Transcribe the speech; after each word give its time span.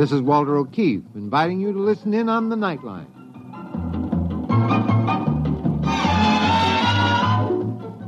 This 0.00 0.12
is 0.12 0.22
Walter 0.22 0.56
O'Keefe 0.56 1.02
inviting 1.14 1.60
you 1.60 1.74
to 1.74 1.78
listen 1.78 2.14
in 2.14 2.30
on 2.30 2.48
the 2.48 2.56
Nightline. 2.56 3.04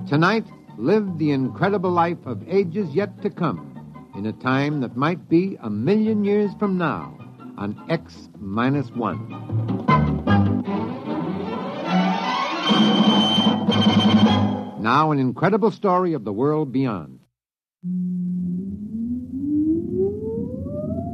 Tonight, 0.08 0.46
live 0.78 1.18
the 1.18 1.32
incredible 1.32 1.90
life 1.90 2.16
of 2.24 2.48
ages 2.48 2.88
yet 2.94 3.20
to 3.20 3.28
come 3.28 4.08
in 4.16 4.24
a 4.24 4.32
time 4.32 4.80
that 4.80 4.96
might 4.96 5.28
be 5.28 5.58
a 5.60 5.68
million 5.68 6.24
years 6.24 6.50
from 6.58 6.78
now 6.78 7.14
on 7.58 7.78
X 7.90 8.30
minus 8.40 8.88
one. 8.92 9.28
Now, 14.80 15.10
an 15.10 15.18
incredible 15.18 15.70
story 15.70 16.14
of 16.14 16.24
the 16.24 16.32
world 16.32 16.72
beyond. 16.72 17.20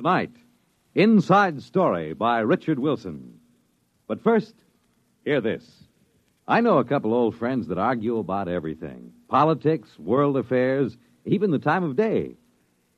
Tonight, 0.00 0.32
Inside 0.94 1.62
Story 1.62 2.14
by 2.14 2.40
Richard 2.40 2.78
Wilson. 2.78 3.38
But 4.08 4.22
first, 4.22 4.54
hear 5.26 5.42
this. 5.42 5.84
I 6.48 6.62
know 6.62 6.78
a 6.78 6.84
couple 6.84 7.12
old 7.12 7.36
friends 7.36 7.66
that 7.68 7.76
argue 7.76 8.16
about 8.16 8.48
everything 8.48 9.12
politics, 9.28 9.98
world 9.98 10.38
affairs, 10.38 10.96
even 11.26 11.50
the 11.50 11.58
time 11.58 11.84
of 11.84 11.96
day. 11.96 12.32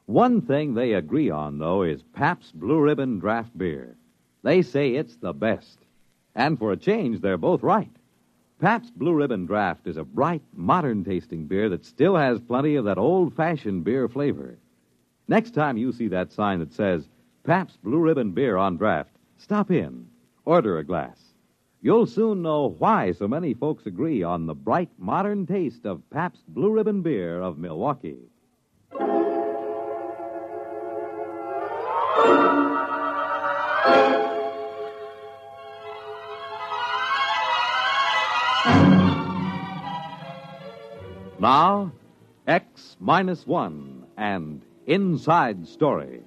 One 0.07 0.43
thing 0.43 0.75
they 0.75 0.93
agree 0.93 1.29
on, 1.29 1.59
though, 1.59 1.83
is 1.83 2.05
Pabst 2.15 2.55
Blue 2.55 2.79
Ribbon 2.79 3.19
Draft 3.19 3.59
Beer. 3.59 3.97
They 4.45 4.63
say 4.63 4.95
it's 4.95 5.17
the 5.17 5.33
best. 5.33 5.81
And 6.37 6.57
for 6.57 6.71
a 6.71 6.77
change, 6.77 7.21
they're 7.21 7.37
both 7.37 7.65
right. 7.65 7.91
Pabst 8.61 8.97
Blue 8.97 9.15
Ribbon 9.15 9.47
Draft 9.47 9.89
is 9.89 9.97
a 9.97 10.05
bright, 10.05 10.43
modern 10.55 11.03
tasting 11.03 11.47
beer 11.47 11.69
that 11.71 11.85
still 11.85 12.15
has 12.15 12.41
plenty 12.41 12.77
of 12.77 12.85
that 12.85 12.97
old 12.97 13.35
fashioned 13.35 13.83
beer 13.83 14.09
flavor. 14.09 14.57
Next 15.33 15.53
time 15.53 15.79
you 15.79 15.93
see 15.93 16.09
that 16.09 16.31
sign 16.31 16.59
that 16.59 16.75
says 16.75 17.09
Pabst 17.45 17.83
Blue 17.83 18.01
Ribbon 18.01 18.33
Beer 18.33 18.59
on 18.59 18.77
draft, 18.77 19.17
stop 19.39 19.71
in, 19.71 20.07
order 20.45 20.77
a 20.77 20.85
glass. 20.85 21.33
You'll 21.81 22.05
soon 22.05 22.43
know 22.43 22.77
why 22.79 23.13
so 23.13 23.27
many 23.27 23.55
folks 23.55 23.87
agree 23.87 24.23
on 24.23 24.45
the 24.45 24.55
bright, 24.55 24.91
modern 24.99 25.47
taste 25.47 25.87
of 25.87 26.03
Pabst 26.11 26.43
Blue 26.49 26.71
Ribbon 26.71 27.01
Beer 27.01 27.41
of 27.41 27.57
Milwaukee. 27.57 28.19
Now, 41.41 41.91
X 42.47 42.99
minus 43.01 43.47
one 43.47 44.05
and 44.19 44.61
Inside 44.87 45.69
Story. 45.69 46.23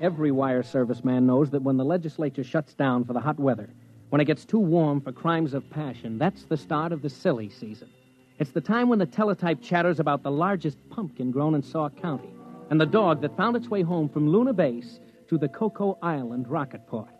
Every 0.00 0.30
wire 0.30 0.62
service 0.62 1.02
man 1.02 1.26
knows 1.26 1.50
that 1.50 1.62
when 1.62 1.76
the 1.76 1.84
legislature 1.84 2.44
shuts 2.44 2.74
down 2.74 3.04
for 3.04 3.12
the 3.12 3.20
hot 3.20 3.40
weather, 3.40 3.68
when 4.10 4.20
it 4.20 4.26
gets 4.26 4.44
too 4.44 4.60
warm 4.60 5.00
for 5.00 5.10
crimes 5.10 5.54
of 5.54 5.68
passion, 5.70 6.18
that's 6.18 6.44
the 6.44 6.56
start 6.56 6.92
of 6.92 7.02
the 7.02 7.10
silly 7.10 7.50
season. 7.50 7.90
It's 8.38 8.52
the 8.52 8.60
time 8.60 8.88
when 8.88 9.00
the 9.00 9.06
teletype 9.06 9.60
chatters 9.60 9.98
about 9.98 10.22
the 10.22 10.30
largest 10.30 10.78
pumpkin 10.88 11.32
grown 11.32 11.56
in 11.56 11.62
Sauk 11.62 11.96
County 11.96 12.32
and 12.70 12.80
the 12.80 12.86
dog 12.86 13.20
that 13.22 13.36
found 13.36 13.56
its 13.56 13.68
way 13.68 13.82
home 13.82 14.08
from 14.08 14.28
Luna 14.28 14.52
Base 14.52 15.00
to 15.28 15.36
the 15.36 15.48
Cocoa 15.48 15.98
Island 16.00 16.46
rocket 16.48 16.86
port. 16.86 17.10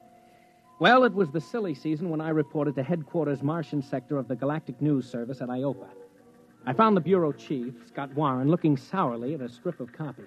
Well, 0.82 1.04
it 1.04 1.14
was 1.14 1.30
the 1.30 1.40
silly 1.40 1.74
season 1.74 2.10
when 2.10 2.20
I 2.20 2.30
reported 2.30 2.74
to 2.74 2.82
headquarters 2.82 3.40
Martian 3.40 3.80
sector 3.82 4.18
of 4.18 4.26
the 4.26 4.34
Galactic 4.34 4.82
News 4.82 5.08
Service 5.08 5.40
at 5.40 5.48
IOPA. 5.48 5.86
I 6.66 6.72
found 6.72 6.96
the 6.96 7.00
bureau 7.00 7.30
chief, 7.30 7.72
Scott 7.86 8.12
Warren, 8.16 8.48
looking 8.48 8.76
sourly 8.76 9.34
at 9.34 9.40
a 9.40 9.48
strip 9.48 9.78
of 9.78 9.92
copy. 9.92 10.24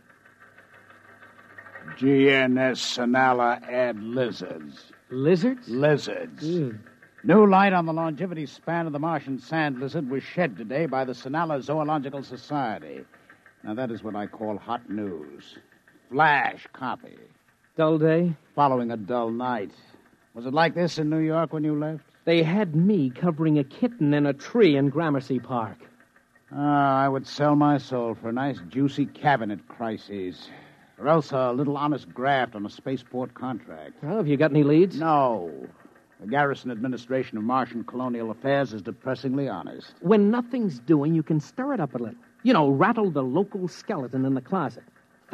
GNS 1.97 2.77
Sonala 2.77 3.61
ad 3.69 4.01
lizards. 4.01 4.93
Lizards? 5.09 5.67
Lizards. 5.67 6.41
Ew. 6.41 6.79
New 7.25 7.45
light 7.45 7.73
on 7.73 7.85
the 7.85 7.91
longevity 7.91 8.45
span 8.45 8.87
of 8.87 8.93
the 8.93 8.99
Martian 8.99 9.37
sand 9.37 9.81
lizard 9.81 10.09
was 10.09 10.23
shed 10.23 10.55
today 10.55 10.85
by 10.85 11.03
the 11.03 11.11
Sonala 11.11 11.61
Zoological 11.61 12.23
Society. 12.23 13.01
Now, 13.65 13.73
that 13.73 13.91
is 13.91 14.05
what 14.05 14.15
I 14.15 14.25
call 14.25 14.57
hot 14.57 14.89
news. 14.89 15.57
Flash 16.09 16.65
copy. 16.71 17.17
Dull 17.75 17.97
day? 17.97 18.33
Following 18.55 18.91
a 18.91 18.95
dull 18.95 19.31
night. 19.31 19.73
Was 20.35 20.45
it 20.45 20.53
like 20.53 20.75
this 20.75 20.97
in 20.97 21.09
New 21.09 21.19
York 21.19 21.53
when 21.53 21.63
you 21.63 21.79
left? 21.79 22.03
They 22.25 22.43
had 22.43 22.75
me 22.75 23.09
covering 23.09 23.57
a 23.57 23.63
kitten 23.63 24.13
in 24.13 24.25
a 24.25 24.33
tree 24.33 24.75
in 24.75 24.89
Gramercy 24.89 25.39
Park. 25.39 25.77
Ah, 26.51 26.99
I 26.99 27.07
would 27.07 27.25
sell 27.25 27.55
my 27.55 27.77
soul 27.77 28.15
for 28.15 28.27
a 28.27 28.33
nice, 28.33 28.59
juicy 28.67 29.05
cabinet 29.05 29.65
crisis. 29.69 30.49
Or 30.99 31.07
else 31.07 31.31
a 31.31 31.53
little 31.53 31.77
honest 31.77 32.13
graft 32.13 32.53
on 32.53 32.65
a 32.65 32.69
spaceport 32.69 33.33
contract. 33.33 33.93
Well, 34.03 34.17
have 34.17 34.27
you 34.27 34.35
got 34.35 34.51
any 34.51 34.63
leads? 34.63 34.99
No. 34.99 35.53
The 36.19 36.27
Garrison 36.27 36.69
Administration 36.69 37.37
of 37.37 37.45
Martian 37.45 37.85
Colonial 37.85 38.29
Affairs 38.29 38.73
is 38.73 38.81
depressingly 38.81 39.47
honest. 39.47 39.93
When 40.01 40.31
nothing's 40.31 40.79
doing, 40.79 41.15
you 41.15 41.23
can 41.23 41.39
stir 41.39 41.73
it 41.75 41.79
up 41.79 41.95
a 41.95 41.97
little. 41.97 42.19
You 42.43 42.51
know, 42.51 42.69
rattle 42.69 43.09
the 43.09 43.23
local 43.23 43.69
skeleton 43.69 44.25
in 44.25 44.33
the 44.33 44.41
closet. 44.41 44.83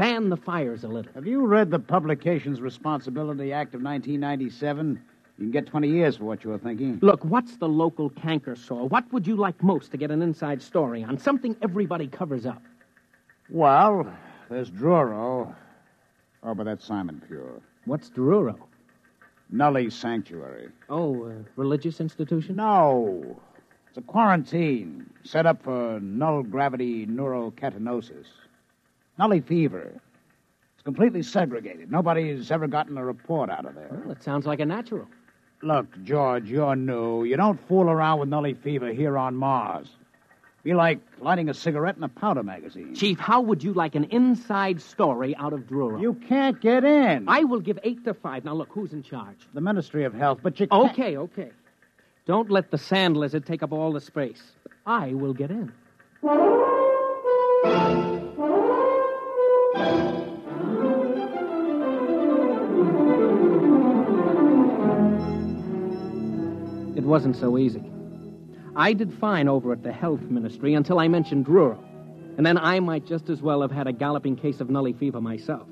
Fan 0.01 0.29
the 0.29 0.35
fires 0.35 0.83
a 0.83 0.87
little. 0.87 1.13
Have 1.13 1.27
you 1.27 1.45
read 1.45 1.69
the 1.69 1.77
Publications 1.77 2.59
Responsibility 2.59 3.53
Act 3.53 3.75
of 3.75 3.83
1997? 3.83 4.99
You 5.37 5.45
can 5.45 5.51
get 5.51 5.67
20 5.67 5.89
years 5.89 6.17
for 6.17 6.23
what 6.23 6.43
you 6.43 6.49
were 6.49 6.57
thinking. 6.57 6.97
Look, 7.03 7.23
what's 7.23 7.57
the 7.57 7.67
local 7.67 8.09
canker 8.09 8.55
sore? 8.55 8.87
What 8.87 9.13
would 9.13 9.27
you 9.27 9.35
like 9.35 9.61
most 9.61 9.91
to 9.91 9.97
get 9.97 10.09
an 10.09 10.23
inside 10.23 10.59
story 10.59 11.03
on? 11.03 11.19
Something 11.19 11.55
everybody 11.61 12.07
covers 12.07 12.47
up. 12.47 12.63
Well, 13.51 14.11
there's 14.49 14.71
Druro. 14.71 15.53
Oh, 16.41 16.55
but 16.55 16.63
that's 16.63 16.83
Simon 16.83 17.21
Pure. 17.27 17.61
What's 17.85 18.09
Druro? 18.09 18.57
Nully 19.53 19.91
Sanctuary. 19.91 20.69
Oh, 20.89 21.27
a 21.27 21.45
religious 21.55 21.99
institution? 21.99 22.55
No. 22.55 23.39
It's 23.89 23.99
a 23.99 24.01
quarantine 24.01 25.11
set 25.23 25.45
up 25.45 25.61
for 25.61 25.99
null 25.99 26.41
gravity 26.41 27.05
neurocatinosis. 27.05 28.25
Nully 29.21 29.45
fever. 29.45 29.91
It's 30.73 30.83
completely 30.83 31.21
segregated. 31.21 31.91
Nobody's 31.91 32.49
ever 32.49 32.67
gotten 32.67 32.97
a 32.97 33.05
report 33.05 33.51
out 33.51 33.65
of 33.65 33.75
there. 33.75 33.89
Well, 33.91 34.11
it 34.11 34.23
sounds 34.23 34.47
like 34.47 34.59
a 34.59 34.65
natural. 34.65 35.07
Look, 35.61 35.85
George, 36.03 36.49
you're 36.49 36.75
new. 36.75 37.23
You 37.23 37.37
don't 37.37 37.59
fool 37.67 37.87
around 37.87 38.19
with 38.19 38.29
Nully 38.29 38.57
fever 38.57 38.91
here 38.91 39.15
on 39.17 39.35
Mars. 39.35 39.89
Be 40.63 40.73
like 40.73 40.99
lighting 41.19 41.49
a 41.49 41.53
cigarette 41.53 41.97
in 41.97 42.03
a 42.03 42.09
powder 42.09 42.41
magazine. 42.41 42.95
Chief, 42.95 43.19
how 43.19 43.41
would 43.41 43.63
you 43.63 43.73
like 43.73 43.93
an 43.93 44.05
inside 44.05 44.81
story 44.81 45.35
out 45.35 45.53
of 45.53 45.61
Druro? 45.61 46.01
You 46.01 46.13
can't 46.27 46.59
get 46.59 46.83
in. 46.83 47.25
I 47.27 47.43
will 47.43 47.59
give 47.59 47.77
eight 47.83 48.03
to 48.05 48.13
five. 48.15 48.43
Now, 48.43 48.53
look, 48.53 48.69
who's 48.69 48.93
in 48.93 49.03
charge? 49.03 49.47
The 49.53 49.61
Ministry 49.61 50.03
of 50.03 50.13
Health, 50.13 50.39
but 50.41 50.59
you 50.59 50.67
can't. 50.67 50.91
Okay, 50.91 51.17
okay. 51.17 51.51
Don't 52.25 52.49
let 52.49 52.71
the 52.71 52.77
sand 52.77 53.17
lizard 53.17 53.45
take 53.45 53.61
up 53.61 53.71
all 53.71 53.91
the 53.91 54.01
space. 54.01 54.41
I 54.85 55.13
will 55.13 55.33
get 55.33 55.51
in. 55.51 55.71
It 67.01 67.07
wasn't 67.07 67.35
so 67.35 67.57
easy. 67.57 67.83
I 68.75 68.93
did 68.93 69.11
fine 69.11 69.47
over 69.47 69.71
at 69.71 69.81
the 69.81 69.91
health 69.91 70.21
ministry 70.21 70.75
until 70.75 70.99
I 70.99 71.07
mentioned 71.07 71.47
Druro. 71.47 71.79
And 72.37 72.45
then 72.45 72.59
I 72.59 72.79
might 72.79 73.07
just 73.07 73.27
as 73.27 73.41
well 73.41 73.63
have 73.63 73.71
had 73.71 73.87
a 73.87 73.91
galloping 73.91 74.35
case 74.35 74.61
of 74.61 74.69
nully 74.69 74.93
fever 74.93 75.19
myself. 75.19 75.67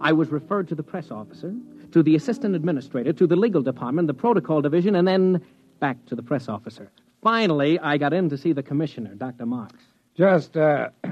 I 0.00 0.12
was 0.12 0.30
referred 0.30 0.68
to 0.68 0.76
the 0.76 0.84
press 0.84 1.10
officer, 1.10 1.52
to 1.90 2.00
the 2.04 2.14
assistant 2.14 2.54
administrator, 2.54 3.12
to 3.12 3.26
the 3.26 3.34
legal 3.34 3.60
department, 3.60 4.06
the 4.06 4.14
protocol 4.14 4.62
division, 4.62 4.94
and 4.94 5.08
then 5.08 5.44
back 5.80 5.96
to 6.06 6.14
the 6.14 6.22
press 6.22 6.48
officer. 6.48 6.92
Finally, 7.24 7.80
I 7.80 7.98
got 7.98 8.12
in 8.12 8.30
to 8.30 8.38
see 8.38 8.52
the 8.52 8.62
commissioner, 8.62 9.16
Dr. 9.16 9.46
Marks. 9.46 9.82
Just, 10.16 10.56
uh, 10.56 10.90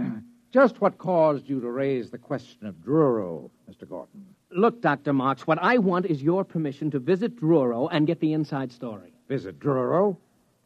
just 0.53 0.81
what 0.81 0.97
caused 0.97 1.49
you 1.49 1.61
to 1.61 1.69
raise 1.69 2.13
the 2.13 2.19
question 2.19 2.69
of 2.69 2.77
Druro, 2.77 3.51
Mr. 3.69 3.89
Gordon? 3.89 4.27
Look, 4.53 4.81
Dr. 4.81 5.13
Marks, 5.13 5.45
what 5.45 5.59
I 5.61 5.79
want 5.79 6.07
is 6.07 6.23
your 6.23 6.45
permission 6.45 6.89
to 6.93 7.01
visit 7.01 7.35
Druro 7.35 7.89
and 7.91 8.07
get 8.07 8.21
the 8.21 8.33
inside 8.33 8.71
story. 8.71 9.16
Visit 9.29 9.59
Druro? 9.59 10.17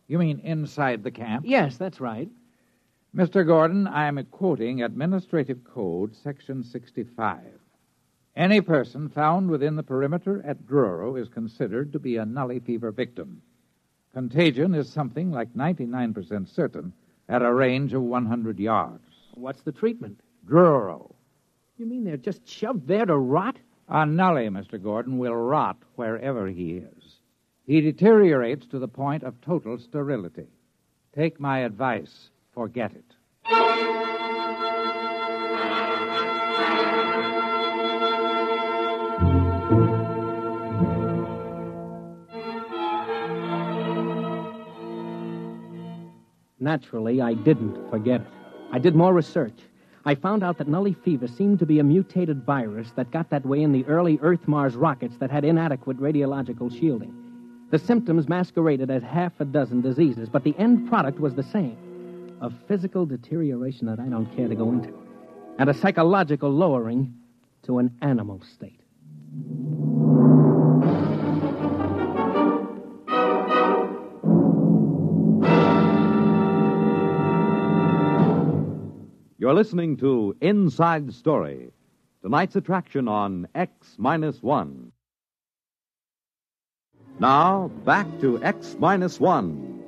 You 0.06 0.18
mean 0.18 0.40
inside 0.40 1.02
the 1.02 1.10
camp? 1.10 1.44
Yes, 1.46 1.76
that's 1.76 2.00
right. 2.00 2.28
Mr. 3.14 3.46
Gordon, 3.46 3.86
I 3.86 4.06
am 4.06 4.24
quoting 4.30 4.82
Administrative 4.82 5.64
Code, 5.64 6.14
Section 6.14 6.62
65. 6.62 7.40
Any 8.36 8.60
person 8.60 9.08
found 9.08 9.50
within 9.50 9.76
the 9.76 9.82
perimeter 9.82 10.42
at 10.46 10.66
Druro 10.66 11.20
is 11.20 11.28
considered 11.28 11.92
to 11.92 11.98
be 11.98 12.16
a 12.16 12.24
nully 12.24 12.60
fever 12.60 12.92
victim. 12.92 13.42
Contagion 14.12 14.74
is 14.74 14.88
something 14.88 15.30
like 15.30 15.54
99% 15.54 16.48
certain 16.48 16.92
at 17.28 17.42
a 17.42 17.52
range 17.52 17.92
of 17.92 18.02
100 18.02 18.58
yards. 18.58 19.04
What's 19.34 19.62
the 19.62 19.72
treatment? 19.72 20.20
Druro. 20.46 21.12
You 21.78 21.86
mean 21.86 22.04
they're 22.04 22.16
just 22.16 22.46
shoved 22.46 22.86
there 22.86 23.06
to 23.06 23.16
rot? 23.16 23.56
A 23.88 24.04
nully, 24.06 24.48
Mr. 24.48 24.80
Gordon, 24.80 25.18
will 25.18 25.34
rot 25.34 25.78
wherever 25.96 26.46
he 26.46 26.76
is. 26.76 26.99
He 27.66 27.80
deteriorates 27.80 28.66
to 28.68 28.78
the 28.78 28.88
point 28.88 29.22
of 29.22 29.40
total 29.40 29.78
sterility. 29.78 30.46
Take 31.14 31.38
my 31.38 31.60
advice, 31.60 32.30
forget 32.52 32.92
it. 32.92 33.04
Naturally, 46.62 47.22
I 47.22 47.34
didn't 47.34 47.90
forget 47.90 48.20
it. 48.20 48.26
I 48.70 48.78
did 48.78 48.94
more 48.94 49.14
research. 49.14 49.58
I 50.04 50.14
found 50.14 50.42
out 50.42 50.58
that 50.58 50.68
Nully 50.68 50.94
fever 50.94 51.26
seemed 51.26 51.58
to 51.58 51.66
be 51.66 51.78
a 51.78 51.84
mutated 51.84 52.44
virus 52.44 52.92
that 52.92 53.10
got 53.10 53.30
that 53.30 53.44
way 53.44 53.62
in 53.62 53.72
the 53.72 53.84
early 53.86 54.18
Earth 54.22 54.46
Mars 54.46 54.76
rockets 54.76 55.16
that 55.18 55.30
had 55.30 55.44
inadequate 55.44 55.98
radiological 55.98 56.70
shielding. 56.70 57.19
The 57.70 57.78
symptoms 57.78 58.28
masqueraded 58.28 58.90
as 58.90 59.04
half 59.04 59.32
a 59.38 59.44
dozen 59.44 59.80
diseases, 59.80 60.28
but 60.28 60.42
the 60.42 60.56
end 60.58 60.88
product 60.88 61.20
was 61.20 61.36
the 61.36 61.44
same 61.44 61.76
a 62.40 62.50
physical 62.66 63.04
deterioration 63.06 63.86
that 63.86 64.00
I 64.00 64.06
don't 64.06 64.26
care 64.34 64.48
to 64.48 64.54
go 64.56 64.72
into, 64.72 64.92
and 65.58 65.68
a 65.68 65.74
psychological 65.74 66.50
lowering 66.50 67.14
to 67.64 67.78
an 67.78 67.96
animal 68.00 68.40
state. 68.42 68.80
You're 79.38 79.54
listening 79.54 79.96
to 79.98 80.34
Inside 80.40 81.12
Story, 81.12 81.70
tonight's 82.22 82.56
attraction 82.56 83.06
on 83.06 83.46
X 83.54 83.94
Minus 83.96 84.42
One. 84.42 84.90
Now, 87.20 87.70
back 87.84 88.06
to 88.22 88.42
X 88.42 88.76
Minus 88.78 89.20
One 89.20 89.84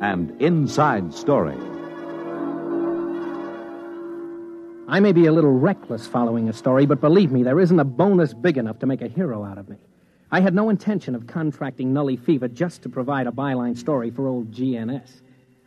and 0.00 0.30
Inside 0.40 1.12
Story. 1.12 1.58
I 4.88 4.98
may 4.98 5.12
be 5.12 5.26
a 5.26 5.32
little 5.32 5.52
reckless 5.52 6.06
following 6.06 6.48
a 6.48 6.54
story, 6.54 6.86
but 6.86 7.02
believe 7.02 7.30
me, 7.32 7.42
there 7.42 7.60
isn't 7.60 7.78
a 7.78 7.84
bonus 7.84 8.32
big 8.32 8.56
enough 8.56 8.78
to 8.78 8.86
make 8.86 9.02
a 9.02 9.08
hero 9.08 9.44
out 9.44 9.58
of 9.58 9.68
me. 9.68 9.76
I 10.30 10.40
had 10.40 10.54
no 10.54 10.70
intention 10.70 11.14
of 11.14 11.26
contracting 11.26 11.92
Nully 11.92 12.18
Fever 12.18 12.48
just 12.48 12.80
to 12.84 12.88
provide 12.88 13.26
a 13.26 13.30
byline 13.30 13.76
story 13.76 14.10
for 14.10 14.26
old 14.26 14.50
GNS. 14.50 15.20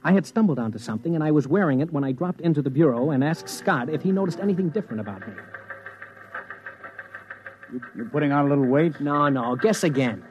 I 0.04 0.14
had 0.14 0.26
stumbled 0.26 0.58
onto 0.58 0.80
something, 0.80 1.14
and 1.14 1.24
I 1.24 1.30
was 1.30 1.48
wearing 1.48 1.82
it 1.82 1.94
when 1.94 2.04
I 2.04 2.12
dropped 2.12 2.42
into 2.42 2.64
the 2.64 2.72
bureau 2.72 3.12
and 3.12 3.24
asked 3.24 3.50
Scott 3.50 3.88
if 3.88 4.02
he 4.02 4.12
noticed 4.12 4.40
anything 4.40 4.70
different 4.70 5.00
about 5.02 5.28
me. 5.28 5.34
You, 7.72 7.82
you're 7.96 8.10
putting 8.10 8.32
on 8.32 8.48
a 8.48 8.50
little 8.50 8.66
weight? 8.66 9.00
No, 9.00 9.30
no, 9.30 9.56
guess 9.56 9.84
again. 9.84 10.24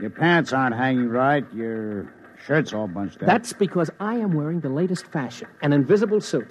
Your 0.00 0.10
pants 0.10 0.52
aren't 0.52 0.74
hanging 0.74 1.08
right. 1.08 1.44
Your 1.52 2.12
shirt's 2.46 2.72
all 2.72 2.88
bunched 2.88 3.16
up. 3.22 3.26
That's 3.26 3.52
because 3.52 3.90
I 4.00 4.14
am 4.14 4.32
wearing 4.32 4.60
the 4.60 4.68
latest 4.70 5.06
fashion 5.06 5.48
an 5.62 5.72
invisible 5.72 6.20
suit. 6.20 6.48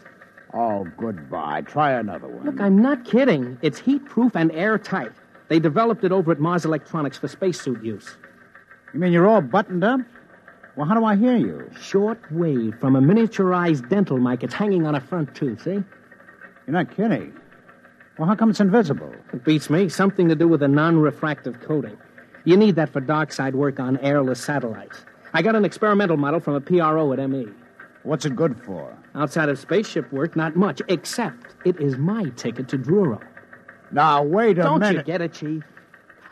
Oh, 0.53 0.87
goodbye. 0.97 1.61
Try 1.61 1.91
another 1.91 2.27
one. 2.27 2.45
Look, 2.45 2.59
I'm 2.59 2.81
not 2.81 3.05
kidding. 3.05 3.57
It's 3.61 3.79
heat 3.79 4.05
proof 4.05 4.35
and 4.35 4.51
airtight. 4.51 5.11
They 5.47 5.59
developed 5.59 6.03
it 6.03 6.11
over 6.11 6.31
at 6.31 6.39
Mars 6.39 6.65
Electronics 6.65 7.17
for 7.17 7.27
spacesuit 7.27 7.83
use. 7.83 8.17
You 8.93 8.99
mean 8.99 9.11
you're 9.11 9.27
all 9.27 9.41
buttoned 9.41 9.83
up? 9.83 10.01
Well, 10.75 10.87
how 10.87 10.95
do 10.95 11.03
I 11.05 11.15
hear 11.15 11.35
you? 11.35 11.69
Short 11.79 12.19
wave 12.31 12.75
from 12.79 12.95
a 12.95 13.01
miniaturized 13.01 13.89
dental 13.89 14.17
mic. 14.17 14.43
It's 14.43 14.53
hanging 14.53 14.85
on 14.87 14.95
a 14.95 15.01
front 15.01 15.35
tooth, 15.35 15.63
see? 15.63 15.71
You're 15.71 15.83
not 16.67 16.95
kidding. 16.95 17.33
Well, 18.17 18.27
how 18.27 18.35
come 18.35 18.49
it's 18.49 18.59
invisible? 18.59 19.13
It 19.33 19.43
beats 19.43 19.69
me. 19.69 19.89
Something 19.89 20.29
to 20.29 20.35
do 20.35 20.47
with 20.47 20.61
a 20.63 20.67
non 20.67 20.97
refractive 20.99 21.59
coating. 21.61 21.97
You 22.49 22.57
need 22.57 22.77
that 22.77 22.89
for 22.89 22.99
dark 22.99 23.31
side 23.31 23.53
work 23.53 23.79
on 23.79 23.97
airless 23.97 24.43
satellites. 24.43 25.05
I 25.33 25.43
got 25.43 25.55
an 25.55 25.65
experimental 25.65 26.17
model 26.17 26.39
from 26.39 26.55
a 26.55 26.59
PRO 26.59 27.13
at 27.13 27.29
ME. 27.29 27.45
What's 28.01 28.25
it 28.25 28.35
good 28.35 28.59
for? 28.65 28.97
Outside 29.13 29.49
of 29.49 29.59
spaceship 29.59 30.11
work, 30.11 30.35
not 30.35 30.55
much, 30.55 30.81
except 30.87 31.53
it 31.63 31.79
is 31.79 31.99
my 31.99 32.23
ticket 32.29 32.67
to 32.69 32.79
Druro. 32.79 33.21
Now, 33.91 34.23
wait 34.23 34.57
a 34.57 34.63
minute. 34.63 34.79
Don't 34.79 34.95
you 34.95 35.03
get 35.03 35.21
it, 35.21 35.33
Chief? 35.33 35.61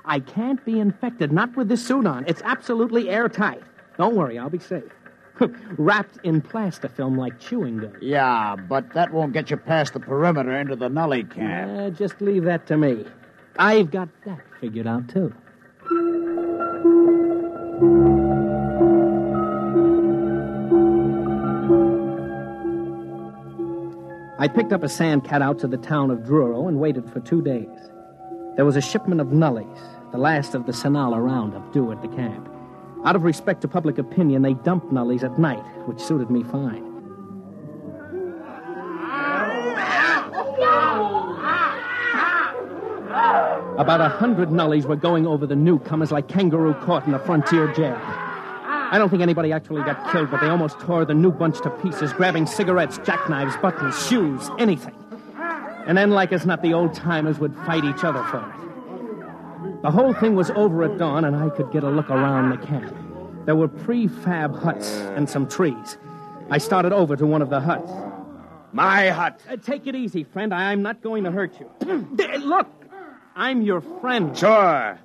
I 0.05 0.19
can't 0.19 0.65
be 0.65 0.79
infected, 0.79 1.31
not 1.31 1.55
with 1.55 1.69
this 1.69 1.85
suit 1.85 2.07
on. 2.07 2.25
It's 2.27 2.41
absolutely 2.43 3.11
airtight. 3.11 3.61
Don't 3.99 4.15
worry, 4.15 4.39
I'll 4.39 4.49
be 4.49 4.57
safe. 4.57 4.91
Wrapped 5.77 6.17
in 6.23 6.41
plastifilm 6.41 7.15
like 7.15 7.39
chewing 7.39 7.77
gum. 7.77 7.93
Yeah, 8.01 8.55
but 8.55 8.91
that 8.95 9.13
won't 9.13 9.33
get 9.33 9.51
you 9.51 9.57
past 9.57 9.93
the 9.93 9.99
perimeter 9.99 10.57
into 10.57 10.75
the 10.75 10.89
Nully 10.89 11.29
camp. 11.29 11.79
Uh, 11.79 11.95
just 11.95 12.19
leave 12.21 12.45
that 12.45 12.65
to 12.65 12.75
me. 12.75 13.05
I've 13.59 13.91
got 13.91 14.09
that 14.25 14.39
figured 14.59 14.87
out, 14.87 15.09
too. 15.09 15.31
I 24.39 24.47
picked 24.47 24.73
up 24.73 24.81
a 24.81 24.89
sand 24.89 25.23
cat 25.25 25.43
out 25.43 25.59
to 25.59 25.67
the 25.67 25.77
town 25.77 26.09
of 26.09 26.19
Druro 26.19 26.67
and 26.67 26.79
waited 26.79 27.07
for 27.07 27.19
two 27.19 27.43
days. 27.43 27.69
There 28.55 28.65
was 28.65 28.77
a 28.77 28.81
shipment 28.81 29.21
of 29.21 29.31
nullies, 29.31 29.67
the 30.11 30.17
last 30.17 30.55
of 30.55 30.65
the 30.65 30.71
Sonala 30.71 31.23
roundup, 31.23 31.71
due 31.71 31.91
at 31.91 32.01
the 32.01 32.07
camp. 32.07 32.49
Out 33.05 33.15
of 33.15 33.21
respect 33.21 33.61
to 33.61 33.67
public 33.67 33.99
opinion, 33.99 34.41
they 34.41 34.55
dumped 34.55 34.91
nullies 34.91 35.23
at 35.23 35.37
night, 35.37 35.63
which 35.85 35.99
suited 35.99 36.31
me 36.31 36.41
fine. 36.43 36.96
About 43.77 44.01
a 44.01 44.09
hundred 44.09 44.51
nullies 44.51 44.85
were 44.87 44.95
going 44.95 45.27
over 45.27 45.45
the 45.45 45.55
newcomers 45.55 46.11
like 46.11 46.27
kangaroo 46.27 46.73
caught 46.75 47.05
in 47.07 47.13
a 47.13 47.19
frontier 47.19 47.71
jail. 47.73 47.95
I 48.89 48.97
don't 48.97 49.09
think 49.09 49.21
anybody 49.21 49.51
actually 49.51 49.83
got 49.83 50.11
killed, 50.11 50.31
but 50.31 50.41
they 50.41 50.47
almost 50.47 50.79
tore 50.79 51.05
the 51.05 51.13
new 51.13 51.31
bunch 51.31 51.61
to 51.61 51.69
pieces, 51.69 52.11
grabbing 52.13 52.47
cigarettes, 52.47 52.97
jackknives, 52.99 53.55
buttons, 53.57 54.07
shoes, 54.07 54.49
anything. 54.57 54.95
And 55.85 55.97
then, 55.97 56.11
like 56.11 56.31
as 56.33 56.45
not, 56.45 56.61
the 56.61 56.73
old 56.73 56.93
timers 56.93 57.37
would 57.39 57.53
fight 57.55 57.83
each 57.83 58.03
other 58.03 58.23
for 58.23 58.39
it. 58.39 59.81
The 59.83 59.91
whole 59.91 60.13
thing 60.13 60.35
was 60.35 60.49
over 60.51 60.83
at 60.83 60.97
dawn, 60.97 61.23
and 61.25 61.35
I 61.35 61.49
could 61.49 61.71
get 61.71 61.83
a 61.83 61.89
look 61.89 62.09
around 62.09 62.49
the 62.49 62.65
camp. 62.65 62.95
There 63.45 63.55
were 63.55 63.67
prefab 63.67 64.55
huts 64.57 64.91
and 65.15 65.29
some 65.29 65.47
trees. 65.47 65.97
I 66.49 66.57
started 66.57 66.93
over 66.93 67.15
to 67.15 67.25
one 67.25 67.41
of 67.41 67.49
the 67.49 67.59
huts. 67.59 67.91
My 68.73 69.09
hut. 69.09 69.39
Uh, 69.49 69.57
take 69.57 69.85
it 69.87 69.95
easy, 69.95 70.23
friend. 70.23 70.53
I- 70.53 70.71
I'm 70.71 70.81
not 70.81 71.01
going 71.01 71.23
to 71.25 71.31
hurt 71.31 71.59
you. 71.59 71.69
Look, 72.39 72.67
I'm 73.37 73.61
your 73.61 73.81
friend. 73.81 74.35
Sure. 74.35 74.99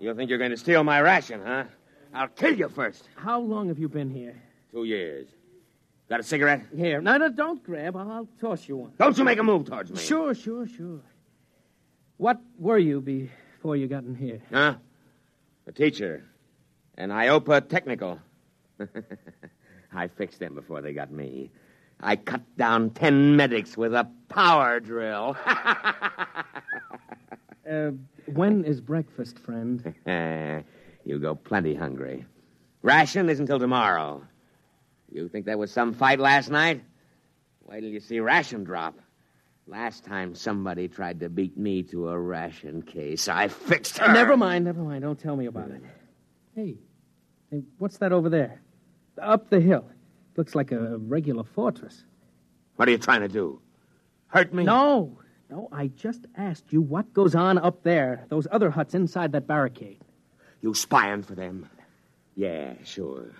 You 0.00 0.12
think 0.12 0.30
you're 0.30 0.38
going 0.38 0.50
to 0.50 0.56
steal 0.56 0.82
my 0.82 1.00
ration, 1.00 1.40
huh? 1.44 1.64
I'll 2.12 2.26
kill 2.26 2.52
you 2.52 2.68
first. 2.68 3.08
How 3.14 3.38
long 3.38 3.68
have 3.68 3.78
you 3.78 3.88
been 3.88 4.10
here? 4.10 4.34
Two 4.72 4.82
years. 4.82 5.28
Got 6.08 6.18
a 6.18 6.22
cigarette? 6.24 6.62
Here. 6.76 7.00
No, 7.00 7.16
no, 7.18 7.28
don't 7.28 7.62
grab. 7.62 7.94
I'll, 7.96 8.26
toss 8.40 8.68
you 8.68 8.78
one. 8.78 8.92
Don't 8.98 9.16
you 9.16 9.22
make 9.22 9.38
a 9.38 9.44
move 9.44 9.66
towards 9.66 9.92
me. 9.92 9.98
Sure, 10.00 10.34
sure, 10.34 10.66
sure. 10.66 11.00
What 12.16 12.40
were 12.58 12.78
you 12.78 13.00
before 13.00 13.76
you 13.76 13.86
got 13.86 14.02
in 14.02 14.16
here? 14.16 14.42
Huh? 14.52 14.74
A 15.68 15.72
teacher. 15.72 16.24
An 16.96 17.10
IOPA 17.10 17.68
technical. 17.68 18.18
I 19.94 20.08
fixed 20.08 20.40
them 20.40 20.56
before 20.56 20.82
they 20.82 20.94
got 20.94 21.12
me. 21.12 21.52
I 22.00 22.16
cut 22.16 22.42
down 22.56 22.90
ten 22.90 23.36
medics 23.36 23.76
with 23.76 23.94
a 23.94 24.08
power 24.28 24.80
drill. 24.80 25.36
Uh, 27.68 27.90
when 28.32 28.64
is 28.64 28.80
breakfast, 28.80 29.38
friend? 29.38 29.94
you 31.04 31.18
go 31.18 31.34
plenty 31.34 31.74
hungry. 31.74 32.24
Ration 32.82 33.28
isn't 33.28 33.46
till 33.46 33.58
tomorrow. 33.58 34.22
You 35.10 35.28
think 35.28 35.46
that 35.46 35.58
was 35.58 35.70
some 35.70 35.92
fight 35.92 36.18
last 36.18 36.50
night? 36.50 36.82
Wait 37.66 37.80
till 37.80 37.90
you 37.90 38.00
see 38.00 38.20
ration 38.20 38.64
drop. 38.64 38.98
Last 39.66 40.04
time 40.04 40.34
somebody 40.34 40.88
tried 40.88 41.20
to 41.20 41.28
beat 41.28 41.58
me 41.58 41.82
to 41.84 42.08
a 42.08 42.18
ration 42.18 42.80
case, 42.80 43.28
I 43.28 43.48
fixed 43.48 43.98
her. 43.98 44.12
Never 44.12 44.36
mind, 44.36 44.64
never 44.64 44.80
mind. 44.80 45.02
Don't 45.02 45.18
tell 45.18 45.36
me 45.36 45.46
about 45.46 45.70
it. 45.70 45.82
Hey, 46.54 46.76
hey, 47.50 47.62
what's 47.76 47.98
that 47.98 48.12
over 48.12 48.30
there? 48.30 48.62
Up 49.20 49.50
the 49.50 49.60
hill. 49.60 49.84
Looks 50.36 50.54
like 50.54 50.72
a 50.72 50.96
regular 50.98 51.44
fortress. 51.44 52.04
What 52.76 52.88
are 52.88 52.92
you 52.92 52.98
trying 52.98 53.20
to 53.20 53.28
do? 53.28 53.60
Hurt 54.28 54.54
me? 54.54 54.62
No, 54.62 55.18
no, 55.50 55.68
I 55.72 55.86
just 55.86 56.26
asked 56.36 56.72
you 56.72 56.82
what 56.82 57.14
goes 57.14 57.34
on 57.34 57.56
up 57.56 57.82
there, 57.82 58.26
those 58.28 58.46
other 58.50 58.70
huts 58.70 58.94
inside 58.94 59.32
that 59.32 59.46
barricade. 59.46 59.98
You 60.60 60.74
spying 60.74 61.22
for 61.22 61.34
them? 61.34 61.68
Yeah, 62.34 62.74
sure. 62.84 63.32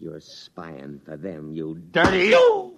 You're 0.00 0.20
spying 0.20 1.00
for 1.04 1.16
them, 1.16 1.52
you 1.52 1.80
dirty. 1.92 2.28
You! 2.28 2.74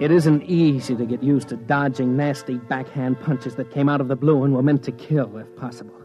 It 0.00 0.12
isn't 0.12 0.42
easy 0.44 0.96
to 0.96 1.04
get 1.04 1.22
used 1.22 1.48
to 1.48 1.56
dodging 1.56 2.16
nasty 2.16 2.56
backhand 2.56 3.20
punches 3.20 3.56
that 3.56 3.70
came 3.70 3.88
out 3.88 4.00
of 4.00 4.08
the 4.08 4.16
blue 4.16 4.42
and 4.44 4.54
were 4.54 4.62
meant 4.62 4.82
to 4.84 4.92
kill, 4.92 5.36
if 5.38 5.56
possible. 5.56 5.97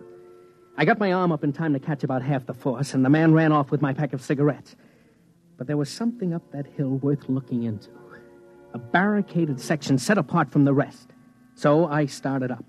I 0.76 0.86
got 0.86 1.00
my 1.00 1.14
arm 1.14 1.32
up 1.32 1.44
in 1.44 1.54
time 1.54 1.74
to 1.74 1.80
catch 1.80 2.04
about 2.04 2.24
half 2.24 2.46
the 2.46 2.54
force, 2.54 2.94
and 2.94 3.06
the 3.06 3.10
man 3.10 3.34
ran 3.34 3.52
off 3.52 3.70
with 3.70 3.82
my 3.82 3.94
pack 3.94 4.14
of 4.14 4.22
cigarettes. 4.22 4.76
But 5.58 5.68
there 5.68 5.78
was 5.78 5.90
something 5.90 6.34
up 6.34 6.52
that 6.52 6.66
hill 6.66 6.98
worth 6.98 7.30
looking 7.30 7.64
into 7.64 7.90
a 8.74 8.80
barricaded 8.80 9.62
section 9.62 10.00
set 10.00 10.18
apart 10.18 10.52
from 10.52 10.66
the 10.66 10.74
rest. 10.74 11.12
So 11.54 11.86
I 11.86 12.08
started 12.08 12.50
up. 12.50 12.66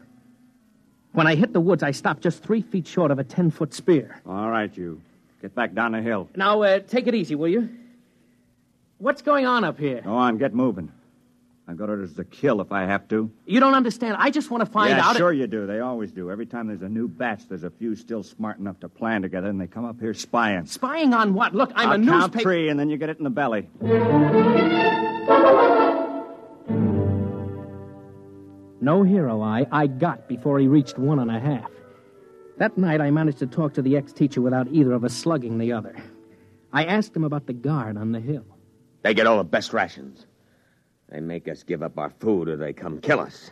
When 1.12 1.26
I 1.26 1.34
hit 1.34 1.54
the 1.54 1.60
woods, 1.60 1.82
I 1.82 1.92
stopped 1.92 2.22
just 2.22 2.42
three 2.42 2.60
feet 2.60 2.86
short 2.86 3.10
of 3.10 3.18
a 3.18 3.24
ten 3.24 3.50
foot 3.50 3.72
spear. 3.72 4.20
All 4.26 4.50
right, 4.50 4.76
you. 4.76 5.00
Get 5.40 5.54
back 5.54 5.74
down 5.74 5.92
the 5.92 6.02
hill. 6.02 6.28
Now, 6.36 6.62
uh, 6.62 6.80
take 6.80 7.06
it 7.06 7.14
easy, 7.14 7.34
will 7.34 7.48
you? 7.48 7.70
What's 8.98 9.22
going 9.22 9.46
on 9.46 9.64
up 9.64 9.78
here? 9.78 10.02
Go 10.02 10.14
on, 10.14 10.36
get 10.38 10.54
moving. 10.54 10.92
I've 11.66 11.78
got 11.78 11.88
orders 11.88 12.12
to 12.14 12.24
kill 12.24 12.60
if 12.60 12.72
I 12.72 12.82
have 12.84 13.08
to. 13.08 13.30
You 13.46 13.58
don't 13.58 13.74
understand. 13.74 14.16
I 14.18 14.28
just 14.30 14.50
want 14.50 14.62
to 14.64 14.70
find 14.70 14.92
out. 14.92 14.98
yeah, 14.98 15.08
out. 15.08 15.16
sure 15.16 15.32
you 15.32 15.46
do. 15.46 15.66
They 15.66 15.80
always 15.80 16.12
do. 16.12 16.30
Every 16.30 16.44
time 16.44 16.66
there's 16.66 16.82
a 16.82 16.88
new 16.90 17.08
batch, 17.08 17.48
there's 17.48 17.64
a 17.64 17.70
few 17.70 17.96
still 17.96 18.22
smart 18.22 18.58
enough 18.58 18.80
to 18.80 18.88
plan 18.90 19.22
together, 19.22 19.48
and 19.48 19.58
they 19.58 19.66
come 19.66 19.86
up 19.86 19.98
here 19.98 20.12
spying. 20.12 20.66
Spying 20.66 21.14
on 21.14 21.32
what? 21.32 21.54
Look, 21.54 21.72
I'm 21.74 21.88
I'll 21.88 21.94
a 21.94 22.04
count 22.04 22.34
newspaper. 22.34 22.42
three, 22.42 22.68
and 22.68 22.78
then 22.78 22.90
you 22.90 22.98
get 22.98 23.08
it 23.08 23.16
in 23.16 23.24
the 23.24 23.30
belly. 23.30 23.70
No 28.80 29.02
hero 29.02 29.40
I, 29.40 29.66
I 29.72 29.86
got 29.86 30.28
before 30.28 30.58
he 30.58 30.66
reached 30.66 30.98
one 30.98 31.18
and 31.18 31.30
a 31.30 31.40
half. 31.40 31.70
That 32.58 32.76
night, 32.76 33.00
I 33.00 33.10
managed 33.10 33.38
to 33.38 33.46
talk 33.46 33.72
to 33.74 33.82
the 33.82 33.96
ex 33.96 34.12
teacher 34.12 34.42
without 34.42 34.68
either 34.68 34.92
of 34.92 35.02
us 35.04 35.14
slugging 35.14 35.56
the 35.56 35.72
other. 35.72 35.96
I 36.72 36.84
asked 36.84 37.16
him 37.16 37.24
about 37.24 37.46
the 37.46 37.54
guard 37.54 37.96
on 37.96 38.12
the 38.12 38.20
hill. 38.20 38.44
They 39.02 39.14
get 39.14 39.26
all 39.26 39.38
the 39.38 39.44
best 39.44 39.72
rations. 39.72 40.26
They 41.10 41.20
make 41.20 41.48
us 41.48 41.62
give 41.62 41.82
up 41.82 41.98
our 41.98 42.10
food 42.10 42.48
or 42.48 42.56
they 42.56 42.72
come 42.72 43.00
kill 43.00 43.20
us. 43.20 43.50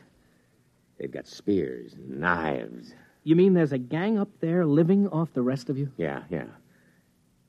They've 0.98 1.10
got 1.10 1.26
spears, 1.26 1.94
and 1.94 2.20
knives. 2.20 2.94
You 3.24 3.36
mean 3.36 3.54
there's 3.54 3.72
a 3.72 3.78
gang 3.78 4.18
up 4.18 4.28
there 4.40 4.66
living 4.66 5.08
off 5.08 5.32
the 5.32 5.42
rest 5.42 5.68
of 5.68 5.78
you? 5.78 5.90
Yeah, 5.96 6.22
yeah. 6.30 6.46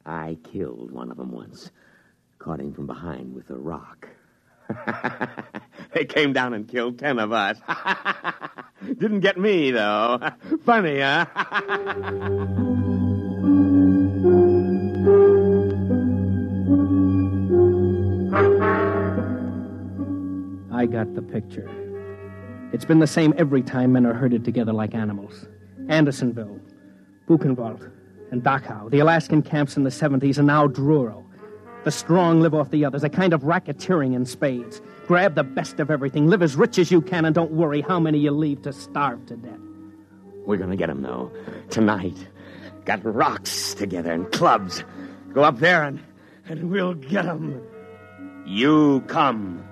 I 0.05 0.37
killed 0.43 0.91
one 0.91 1.11
of 1.11 1.17
them 1.17 1.31
once. 1.31 1.71
Caught 2.39 2.59
him 2.59 2.73
from 2.73 2.87
behind 2.87 3.33
with 3.33 3.49
a 3.49 3.55
rock. 3.55 4.07
they 5.93 6.05
came 6.05 6.33
down 6.33 6.53
and 6.53 6.67
killed 6.67 6.99
ten 6.99 7.19
of 7.19 7.31
us. 7.31 7.57
Didn't 8.85 9.21
get 9.21 9.37
me, 9.37 9.71
though. 9.71 10.19
Funny, 10.65 10.99
huh? 10.99 11.25
I 20.83 20.85
got 20.85 21.15
the 21.15 21.21
picture. 21.21 21.69
It's 22.73 22.83
been 22.83 22.99
the 22.99 23.07
same 23.07 23.33
every 23.37 23.61
time 23.61 23.93
men 23.93 24.05
are 24.05 24.13
herded 24.13 24.43
together 24.43 24.73
like 24.73 24.93
animals. 24.93 25.47
Andersonville, 25.87 26.59
Buchenwald, 27.25 27.89
and 28.31 28.43
Dachau, 28.43 28.91
the 28.91 28.99
Alaskan 28.99 29.43
camps 29.43 29.77
in 29.77 29.85
the 29.85 29.89
70s, 29.89 30.37
and 30.37 30.47
now 30.47 30.67
Druro. 30.67 31.23
The 31.85 31.91
strong 31.91 32.41
live 32.41 32.53
off 32.53 32.69
the 32.71 32.83
others, 32.83 33.01
a 33.01 33.07
kind 33.07 33.31
of 33.31 33.43
racketeering 33.43 34.13
in 34.13 34.25
spades. 34.25 34.81
Grab 35.07 35.35
the 35.35 35.45
best 35.45 35.79
of 35.79 35.89
everything, 35.89 36.27
live 36.27 36.41
as 36.41 36.57
rich 36.57 36.77
as 36.77 36.91
you 36.91 36.99
can, 36.99 37.23
and 37.23 37.33
don't 37.33 37.51
worry 37.51 37.79
how 37.79 37.97
many 37.97 38.19
you 38.19 38.31
leave 38.31 38.61
to 38.63 38.73
starve 38.73 39.25
to 39.27 39.37
death. 39.37 39.53
We're 40.45 40.57
gonna 40.57 40.75
get 40.75 40.89
him, 40.89 41.01
though. 41.01 41.31
Tonight. 41.69 42.27
Got 42.83 43.05
rocks 43.05 43.73
together 43.73 44.11
and 44.11 44.29
clubs. 44.33 44.83
Go 45.33 45.45
up 45.45 45.59
there 45.59 45.83
and, 45.83 46.01
and 46.49 46.69
we'll 46.69 46.95
get 46.95 47.23
him. 47.23 47.61
You 48.45 48.99
come. 49.07 49.65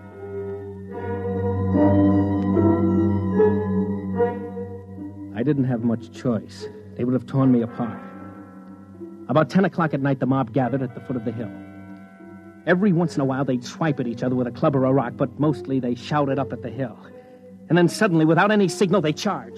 I 5.41 5.43
didn't 5.43 5.63
have 5.63 5.83
much 5.83 6.11
choice. 6.11 6.67
They 6.95 7.03
would 7.03 7.13
have 7.13 7.25
torn 7.25 7.51
me 7.51 7.63
apart. 7.63 7.99
About 9.27 9.49
10 9.49 9.65
o'clock 9.65 9.91
at 9.95 9.99
night, 9.99 10.19
the 10.19 10.27
mob 10.27 10.53
gathered 10.53 10.83
at 10.83 10.93
the 10.93 11.01
foot 11.01 11.15
of 11.15 11.25
the 11.25 11.31
hill. 11.31 11.49
Every 12.67 12.93
once 12.93 13.15
in 13.15 13.21
a 13.21 13.25
while, 13.25 13.43
they'd 13.43 13.63
swipe 13.63 13.99
at 13.99 14.05
each 14.05 14.21
other 14.21 14.35
with 14.35 14.45
a 14.45 14.51
club 14.51 14.75
or 14.75 14.85
a 14.85 14.93
rock, 14.93 15.13
but 15.17 15.39
mostly 15.39 15.79
they 15.79 15.95
shouted 15.95 16.37
up 16.37 16.53
at 16.53 16.61
the 16.61 16.69
hill. 16.69 16.95
And 17.69 17.75
then 17.75 17.89
suddenly, 17.89 18.23
without 18.23 18.51
any 18.51 18.67
signal, 18.67 19.01
they 19.01 19.13
charged. 19.13 19.57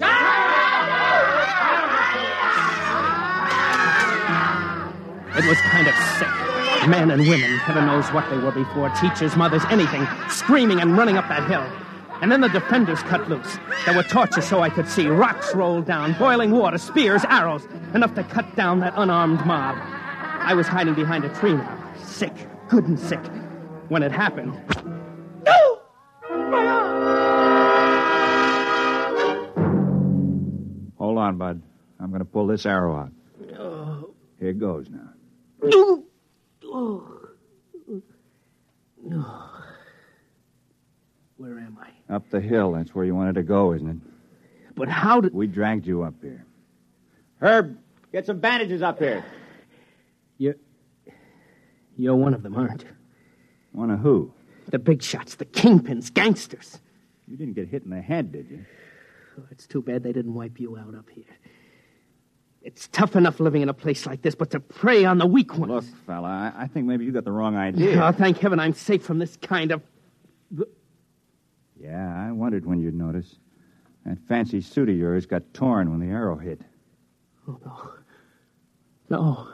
It 5.36 5.44
was 5.46 5.58
kind 5.68 5.86
of 5.86 5.94
sick. 6.16 6.88
Men 6.88 7.10
and 7.10 7.28
women, 7.28 7.58
heaven 7.58 7.84
knows 7.84 8.08
what 8.08 8.26
they 8.30 8.38
were 8.38 8.52
before, 8.52 8.88
teachers, 8.98 9.36
mothers, 9.36 9.64
anything, 9.68 10.08
screaming 10.30 10.80
and 10.80 10.96
running 10.96 11.18
up 11.18 11.28
that 11.28 11.46
hill. 11.46 11.83
And 12.24 12.32
then 12.32 12.40
the 12.40 12.48
defenders 12.48 13.02
cut 13.02 13.28
loose. 13.28 13.58
There 13.84 13.94
were 13.94 14.02
torches 14.02 14.46
so 14.46 14.62
I 14.62 14.70
could 14.70 14.88
see, 14.88 15.08
rocks 15.08 15.54
rolled 15.54 15.84
down, 15.84 16.14
boiling 16.18 16.52
water, 16.52 16.78
spears, 16.78 17.22
arrows, 17.28 17.68
enough 17.92 18.14
to 18.14 18.24
cut 18.24 18.56
down 18.56 18.80
that 18.80 18.94
unarmed 18.96 19.44
mob. 19.44 19.76
I 19.78 20.54
was 20.54 20.66
hiding 20.66 20.94
behind 20.94 21.26
a 21.26 21.34
tree 21.34 21.52
now, 21.52 21.92
sick, 22.02 22.32
good 22.70 22.88
and 22.88 22.98
sick. 22.98 23.20
When 23.90 24.02
it 24.02 24.10
happened, 24.10 24.54
Hold 30.96 31.18
on, 31.18 31.36
Bud. 31.36 31.60
I'm 32.00 32.08
going 32.08 32.20
to 32.20 32.24
pull 32.24 32.46
this 32.46 32.64
arrow 32.64 32.96
out. 32.96 33.12
Oh. 33.58 34.14
Here 34.40 34.48
it 34.48 34.58
goes 34.58 34.88
now. 34.88 35.10
Oh. 35.62 36.04
Oh. 36.72 37.24
Where 41.36 41.58
am 41.58 41.78
I? 41.80 42.14
Up 42.14 42.28
the 42.30 42.40
hill. 42.40 42.72
That's 42.72 42.94
where 42.94 43.04
you 43.04 43.14
wanted 43.14 43.34
to 43.34 43.42
go, 43.42 43.72
isn't 43.72 43.88
it? 43.88 43.96
But 44.74 44.88
how 44.88 45.20
did. 45.20 45.34
We 45.34 45.46
dragged 45.46 45.86
you 45.86 46.02
up 46.02 46.14
here. 46.20 46.44
Herb, 47.40 47.78
get 48.12 48.26
some 48.26 48.38
bandages 48.38 48.82
up 48.82 48.98
here. 48.98 49.24
You're. 50.38 50.56
You're 51.96 52.16
one 52.16 52.34
of 52.34 52.42
them, 52.42 52.56
aren't 52.56 52.82
you? 52.82 52.88
One 53.72 53.90
of 53.90 54.00
who? 54.00 54.32
The 54.70 54.78
big 54.78 55.02
shots, 55.02 55.36
the 55.36 55.44
kingpins, 55.44 56.12
gangsters. 56.12 56.80
You 57.28 57.36
didn't 57.36 57.54
get 57.54 57.68
hit 57.68 57.84
in 57.84 57.90
the 57.90 58.00
head, 58.00 58.32
did 58.32 58.50
you? 58.50 58.64
Oh, 59.38 59.44
it's 59.50 59.66
too 59.66 59.82
bad 59.82 60.02
they 60.02 60.12
didn't 60.12 60.34
wipe 60.34 60.58
you 60.58 60.76
out 60.76 60.94
up 60.94 61.08
here. 61.10 61.24
It's 62.62 62.88
tough 62.88 63.14
enough 63.14 63.40
living 63.40 63.62
in 63.62 63.68
a 63.68 63.74
place 63.74 64.06
like 64.06 64.22
this, 64.22 64.34
but 64.34 64.50
to 64.50 64.60
prey 64.60 65.04
on 65.04 65.18
the 65.18 65.26
weak 65.26 65.56
ones. 65.56 65.70
Look, 65.70 65.84
fella, 66.06 66.52
I, 66.56 66.62
I 66.62 66.66
think 66.66 66.86
maybe 66.86 67.04
you 67.04 67.12
got 67.12 67.24
the 67.24 67.32
wrong 67.32 67.56
idea. 67.56 68.02
Oh, 68.02 68.10
thank 68.10 68.38
heaven 68.38 68.58
I'm 68.58 68.72
safe 68.72 69.04
from 69.04 69.18
this 69.18 69.36
kind 69.36 69.70
of. 69.70 69.82
Yeah, 71.80 72.14
I 72.16 72.32
wondered 72.32 72.66
when 72.66 72.80
you'd 72.80 72.94
notice. 72.94 73.36
That 74.06 74.18
fancy 74.28 74.60
suit 74.60 74.88
of 74.88 74.96
yours 74.96 75.26
got 75.26 75.42
torn 75.54 75.90
when 75.90 76.00
the 76.00 76.14
arrow 76.14 76.36
hit. 76.36 76.60
Oh, 77.48 77.58
no. 77.64 77.90
No. 79.10 79.48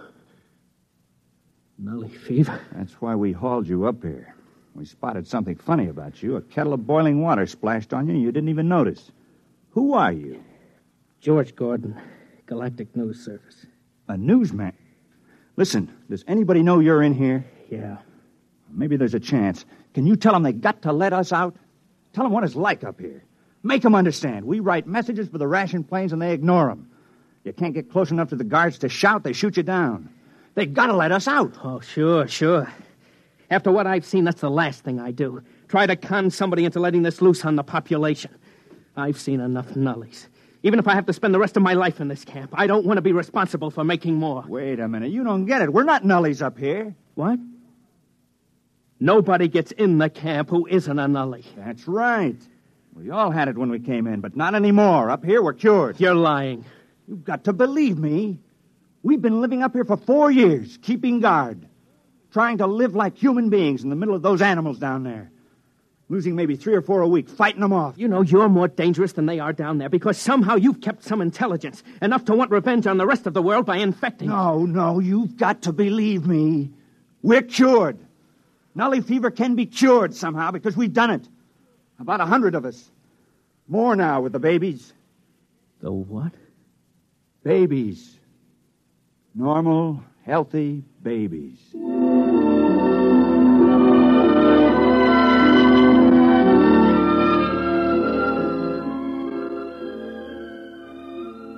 Nully 1.82 2.10
fever. 2.10 2.60
That's 2.72 2.94
why 2.94 3.14
we 3.14 3.32
hauled 3.32 3.66
you 3.66 3.86
up 3.86 4.02
here. 4.02 4.34
We 4.74 4.84
spotted 4.84 5.26
something 5.26 5.56
funny 5.56 5.88
about 5.88 6.22
you. 6.22 6.36
A 6.36 6.42
kettle 6.42 6.72
of 6.72 6.86
boiling 6.86 7.22
water 7.22 7.46
splashed 7.46 7.92
on 7.92 8.06
you, 8.06 8.14
and 8.14 8.22
you 8.22 8.32
didn't 8.32 8.48
even 8.48 8.68
notice. 8.68 9.10
Who 9.70 9.94
are 9.94 10.12
you? 10.12 10.42
George 11.20 11.54
Gordon, 11.54 12.00
Galactic 12.46 12.94
News 12.96 13.24
Service. 13.24 13.66
A 14.08 14.16
newsman. 14.16 14.72
Listen, 15.56 15.90
does 16.08 16.24
anybody 16.26 16.62
know 16.62 16.80
you're 16.80 17.02
in 17.02 17.14
here? 17.14 17.44
Yeah. 17.70 17.98
Maybe 18.70 18.96
there's 18.96 19.14
a 19.14 19.20
chance. 19.20 19.64
Can 19.94 20.06
you 20.06 20.16
tell 20.16 20.32
them 20.32 20.42
they 20.42 20.52
got 20.52 20.82
to 20.82 20.92
let 20.92 21.12
us 21.12 21.32
out? 21.32 21.56
Tell 22.12 22.24
them 22.24 22.32
what 22.32 22.44
it's 22.44 22.56
like 22.56 22.84
up 22.84 23.00
here. 23.00 23.24
Make 23.62 23.82
them 23.82 23.94
understand. 23.94 24.44
We 24.44 24.60
write 24.60 24.86
messages 24.86 25.28
for 25.28 25.38
the 25.38 25.46
ration 25.46 25.84
planes 25.84 26.12
and 26.12 26.20
they 26.20 26.32
ignore 26.32 26.68
them. 26.68 26.90
You 27.44 27.52
can't 27.52 27.74
get 27.74 27.90
close 27.90 28.10
enough 28.10 28.28
to 28.30 28.36
the 28.36 28.44
guards 28.44 28.78
to 28.78 28.88
shout, 28.88 29.22
they 29.22 29.32
shoot 29.32 29.56
you 29.56 29.62
down. 29.62 30.10
They 30.54 30.66
got 30.66 30.86
to 30.86 30.94
let 30.94 31.12
us 31.12 31.28
out. 31.28 31.56
Oh, 31.62 31.80
sure, 31.80 32.26
sure. 32.26 32.70
After 33.50 33.70
what 33.70 33.86
I've 33.86 34.04
seen, 34.04 34.24
that's 34.24 34.40
the 34.40 34.50
last 34.50 34.84
thing 34.84 35.00
I 35.00 35.10
do. 35.10 35.42
Try 35.68 35.86
to 35.86 35.96
con 35.96 36.30
somebody 36.30 36.64
into 36.64 36.80
letting 36.80 37.02
this 37.02 37.22
loose 37.22 37.44
on 37.44 37.56
the 37.56 37.64
population. 37.64 38.30
I've 38.96 39.18
seen 39.18 39.40
enough 39.40 39.74
nullies. 39.76 40.28
Even 40.62 40.78
if 40.78 40.86
I 40.86 40.94
have 40.94 41.06
to 41.06 41.12
spend 41.12 41.32
the 41.32 41.38
rest 41.38 41.56
of 41.56 41.62
my 41.62 41.72
life 41.72 42.00
in 42.00 42.08
this 42.08 42.24
camp, 42.24 42.50
I 42.52 42.66
don't 42.66 42.84
want 42.84 42.98
to 42.98 43.02
be 43.02 43.12
responsible 43.12 43.70
for 43.70 43.82
making 43.82 44.14
more. 44.16 44.44
Wait 44.46 44.78
a 44.78 44.88
minute. 44.88 45.10
You 45.10 45.24
don't 45.24 45.46
get 45.46 45.62
it. 45.62 45.72
We're 45.72 45.84
not 45.84 46.04
nullies 46.04 46.42
up 46.42 46.58
here. 46.58 46.94
What? 47.14 47.38
Nobody 49.00 49.48
gets 49.48 49.72
in 49.72 49.96
the 49.96 50.10
camp 50.10 50.50
who 50.50 50.66
isn't 50.66 50.98
a 50.98 51.06
nully. 51.06 51.44
That's 51.56 51.88
right. 51.88 52.36
We 52.94 53.10
all 53.10 53.30
had 53.30 53.48
it 53.48 53.56
when 53.56 53.70
we 53.70 53.80
came 53.80 54.06
in, 54.06 54.20
but 54.20 54.36
not 54.36 54.54
anymore. 54.54 55.08
Up 55.08 55.24
here, 55.24 55.42
we're 55.42 55.54
cured. 55.54 55.98
You're 55.98 56.14
lying. 56.14 56.66
You've 57.08 57.24
got 57.24 57.44
to 57.44 57.54
believe 57.54 57.96
me. 57.96 58.38
We've 59.02 59.22
been 59.22 59.40
living 59.40 59.62
up 59.62 59.72
here 59.72 59.86
for 59.86 59.96
four 59.96 60.30
years, 60.30 60.78
keeping 60.82 61.20
guard, 61.20 61.66
trying 62.30 62.58
to 62.58 62.66
live 62.66 62.94
like 62.94 63.16
human 63.16 63.48
beings 63.48 63.82
in 63.82 63.88
the 63.88 63.96
middle 63.96 64.14
of 64.14 64.20
those 64.20 64.42
animals 64.42 64.78
down 64.78 65.04
there. 65.04 65.30
Losing 66.10 66.34
maybe 66.34 66.56
three 66.56 66.74
or 66.74 66.82
four 66.82 67.00
a 67.00 67.08
week, 67.08 67.28
fighting 67.28 67.60
them 67.60 67.72
off. 67.72 67.96
You 67.96 68.08
know 68.08 68.20
you're 68.20 68.48
more 68.48 68.68
dangerous 68.68 69.12
than 69.12 69.26
they 69.26 69.38
are 69.38 69.52
down 69.54 69.78
there 69.78 69.88
because 69.88 70.18
somehow 70.18 70.56
you've 70.56 70.82
kept 70.82 71.04
some 71.04 71.22
intelligence, 71.22 71.82
enough 72.02 72.26
to 72.26 72.34
want 72.34 72.50
revenge 72.50 72.86
on 72.86 72.98
the 72.98 73.06
rest 73.06 73.26
of 73.26 73.32
the 73.32 73.40
world 73.40 73.64
by 73.64 73.76
infecting 73.76 74.28
it. 74.28 74.32
No, 74.32 74.66
no, 74.66 74.98
you've 74.98 75.36
got 75.36 75.62
to 75.62 75.72
believe 75.72 76.26
me. 76.26 76.70
We're 77.22 77.42
cured. 77.42 77.98
Nully 78.74 79.04
fever 79.04 79.30
can 79.30 79.54
be 79.56 79.66
cured 79.66 80.14
somehow 80.14 80.50
because 80.50 80.76
we've 80.76 80.92
done 80.92 81.10
it. 81.10 81.28
About 81.98 82.20
a 82.20 82.26
hundred 82.26 82.54
of 82.54 82.64
us. 82.64 82.90
More 83.68 83.94
now 83.94 84.20
with 84.20 84.32
the 84.32 84.38
babies. 84.38 84.92
The 85.80 85.92
what? 85.92 86.32
Babies. 87.42 88.18
Normal, 89.34 90.02
healthy 90.24 90.84
babies. 91.02 91.58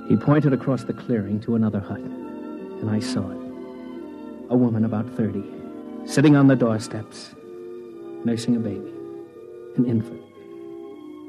He 0.09 0.17
pointed 0.19 0.53
across 0.53 0.85
the 0.85 0.93
clearing 0.93 1.41
to 1.41 1.55
another 1.55 1.81
hut, 1.81 2.01
and 2.01 2.91
I 2.91 3.01
saw 3.01 3.31
it. 3.31 3.39
A 4.51 4.57
woman 4.57 4.85
about 4.85 5.09
30, 5.17 5.62
sitting 6.05 6.37
on 6.37 6.49
the 6.49 6.57
doorsteps, 6.57 7.35
nursing 8.25 8.57
a 8.57 8.59
baby, 8.59 8.93
an 9.77 9.87
infant. 9.87 10.21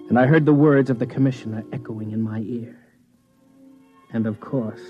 And 0.10 0.20
I 0.20 0.26
heard 0.26 0.46
the 0.46 0.54
words 0.54 0.90
of 0.90 1.00
the 1.00 1.06
commissioner 1.06 1.64
echoing 1.72 2.12
in 2.12 2.22
my 2.22 2.40
ear. 2.40 2.78
And 4.12 4.28
of 4.28 4.40
course, 4.40 4.82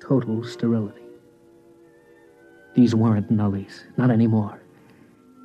total 0.00 0.42
sterility. 0.44 1.02
These 2.74 2.94
weren't 2.94 3.30
nullies, 3.30 3.84
not 3.96 4.10
anymore. 4.10 4.60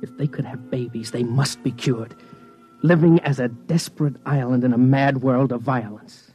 If 0.02 0.16
they 0.16 0.26
could 0.26 0.44
have 0.44 0.70
babies, 0.70 1.10
they 1.10 1.22
must 1.22 1.62
be 1.62 1.72
cured, 1.72 2.14
living 2.82 3.20
as 3.20 3.40
a 3.40 3.48
desperate 3.48 4.16
island 4.26 4.64
in 4.64 4.72
a 4.72 4.78
mad 4.78 5.22
world 5.22 5.52
of 5.52 5.62
violence. 5.62 6.32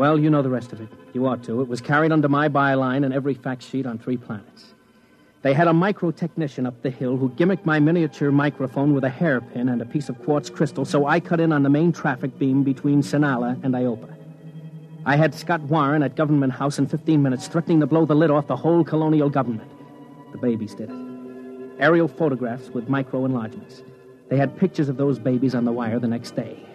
Well, 0.00 0.18
you 0.18 0.30
know 0.30 0.40
the 0.40 0.48
rest 0.48 0.72
of 0.72 0.80
it. 0.80 0.88
You 1.12 1.26
ought 1.26 1.42
to. 1.44 1.60
It 1.60 1.68
was 1.68 1.82
carried 1.82 2.10
under 2.10 2.26
my 2.26 2.48
byline 2.48 3.04
in 3.04 3.12
every 3.12 3.34
fact 3.34 3.62
sheet 3.62 3.84
on 3.84 3.98
Three 3.98 4.16
Planets. 4.16 4.72
They 5.42 5.52
had 5.52 5.68
a 5.68 5.74
micro 5.74 6.10
technician 6.10 6.64
up 6.64 6.80
the 6.80 6.88
hill 6.88 7.18
who 7.18 7.28
gimmicked 7.28 7.66
my 7.66 7.80
miniature 7.80 8.32
microphone 8.32 8.94
with 8.94 9.04
a 9.04 9.10
hairpin 9.10 9.68
and 9.68 9.82
a 9.82 9.84
piece 9.84 10.08
of 10.08 10.18
quartz 10.24 10.48
crystal, 10.48 10.86
so 10.86 11.04
I 11.04 11.20
cut 11.20 11.38
in 11.38 11.52
on 11.52 11.62
the 11.62 11.68
main 11.68 11.92
traffic 11.92 12.38
beam 12.38 12.62
between 12.62 13.02
Sonala 13.02 13.62
and 13.62 13.74
Iopa. 13.74 14.16
I 15.04 15.16
had 15.16 15.34
Scott 15.34 15.60
Warren 15.64 16.02
at 16.02 16.16
Government 16.16 16.54
House 16.54 16.78
in 16.78 16.86
15 16.86 17.22
minutes, 17.22 17.46
threatening 17.46 17.80
to 17.80 17.86
blow 17.86 18.06
the 18.06 18.14
lid 18.14 18.30
off 18.30 18.46
the 18.46 18.56
whole 18.56 18.82
colonial 18.82 19.28
government. 19.28 19.70
The 20.32 20.38
babies 20.38 20.74
did 20.74 20.88
it. 20.88 20.96
Aerial 21.78 22.08
photographs 22.08 22.70
with 22.70 22.88
micro 22.88 23.26
enlargements. 23.26 23.82
They 24.30 24.38
had 24.38 24.56
pictures 24.56 24.88
of 24.88 24.96
those 24.96 25.18
babies 25.18 25.54
on 25.54 25.66
the 25.66 25.72
wire 25.72 25.98
the 25.98 26.08
next 26.08 26.34
day. 26.36 26.66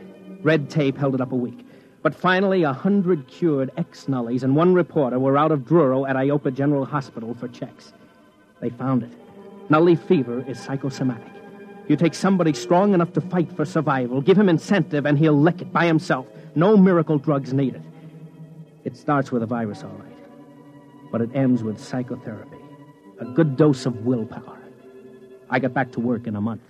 Red 0.43 0.69
tape 0.69 0.95
held 0.95 1.15
it 1.15 1.21
up 1.21 1.31
a 1.31 1.35
week. 1.35 1.64
But 2.05 2.13
finally, 2.13 2.61
a 2.61 2.71
hundred 2.71 3.27
cured 3.27 3.71
ex 3.77 4.07
nullies 4.07 4.43
and 4.43 4.55
one 4.55 4.75
reporter 4.75 5.17
were 5.17 5.39
out 5.39 5.51
of 5.51 5.61
Druro 5.61 6.07
at 6.07 6.15
Iopa 6.15 6.53
General 6.53 6.85
Hospital 6.85 7.33
for 7.33 7.47
checks. 7.47 7.93
They 8.61 8.69
found 8.69 9.01
it. 9.01 9.09
Nully 9.69 9.97
fever 9.97 10.45
is 10.47 10.59
psychosomatic. 10.59 11.31
You 11.87 11.95
take 11.95 12.13
somebody 12.13 12.53
strong 12.53 12.93
enough 12.93 13.11
to 13.13 13.21
fight 13.21 13.51
for 13.53 13.65
survival, 13.65 14.21
give 14.21 14.37
him 14.37 14.49
incentive, 14.49 15.07
and 15.07 15.17
he'll 15.17 15.33
lick 15.33 15.63
it 15.63 15.73
by 15.73 15.87
himself. 15.87 16.27
No 16.53 16.77
miracle 16.77 17.17
drugs 17.17 17.53
needed. 17.53 17.81
It 18.83 18.95
starts 18.95 19.31
with 19.31 19.41
a 19.41 19.47
virus, 19.47 19.81
all 19.81 19.89
right. 19.89 21.11
But 21.11 21.21
it 21.21 21.31
ends 21.33 21.63
with 21.63 21.83
psychotherapy. 21.83 22.59
A 23.17 23.25
good 23.25 23.57
dose 23.57 23.87
of 23.87 24.05
willpower. 24.05 24.59
I 25.49 25.57
got 25.57 25.73
back 25.73 25.91
to 25.93 25.99
work 25.99 26.27
in 26.27 26.35
a 26.35 26.41
month. 26.41 26.61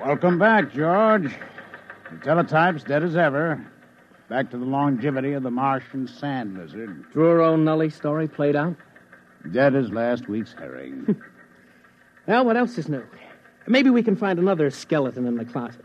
Welcome 0.00 0.38
back, 0.38 0.72
George. 0.72 1.34
The 2.12 2.18
teletype's 2.18 2.84
dead 2.84 3.02
as 3.02 3.16
ever. 3.16 3.64
Back 4.28 4.50
to 4.50 4.58
the 4.58 4.64
longevity 4.64 5.32
of 5.32 5.42
the 5.42 5.50
Martian 5.50 6.06
sand 6.06 6.58
lizard. 6.58 7.04
Druro 7.12 7.56
Nully 7.56 7.92
story 7.92 8.28
played 8.28 8.54
out? 8.54 8.76
Dead 9.50 9.74
as 9.74 9.90
last 9.90 10.28
week's 10.28 10.52
herring. 10.52 11.16
Well, 12.24 12.44
what 12.44 12.56
else 12.56 12.78
is 12.78 12.88
new? 12.88 13.02
Maybe 13.66 13.90
we 13.90 14.00
can 14.00 14.14
find 14.14 14.38
another 14.38 14.70
skeleton 14.70 15.26
in 15.26 15.36
the 15.36 15.44
closet. 15.44 15.84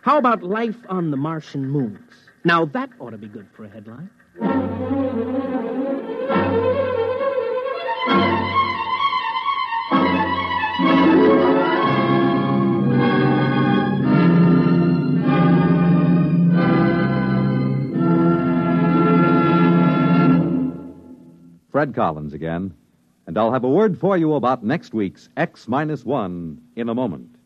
How 0.00 0.16
about 0.16 0.42
life 0.42 0.78
on 0.88 1.10
the 1.10 1.18
Martian 1.18 1.68
moons? 1.68 2.00
Now, 2.44 2.64
that 2.64 2.88
ought 2.98 3.10
to 3.10 3.18
be 3.18 3.28
good 3.28 3.46
for 3.54 3.64
a 3.64 3.68
headline. 3.68 4.08
Fred 21.76 21.94
Collins 21.94 22.32
again, 22.32 22.72
and 23.26 23.36
I'll 23.36 23.52
have 23.52 23.62
a 23.64 23.68
word 23.68 24.00
for 24.00 24.16
you 24.16 24.32
about 24.32 24.64
next 24.64 24.94
week's 24.94 25.28
X 25.36 25.68
minus 25.68 26.06
one 26.06 26.58
in 26.74 26.88
a 26.88 26.94
moment. 26.94 27.36